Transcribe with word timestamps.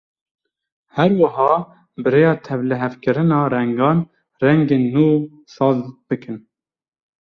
Her 0.95 1.11
wiha 1.19 1.51
bi 2.01 2.07
rêya 2.13 2.33
tevlihevkirina 2.45 3.39
rengan, 3.53 3.99
rengên 4.41 4.83
nû 4.93 5.07
saz 5.55 5.77
bikin. 6.07 6.37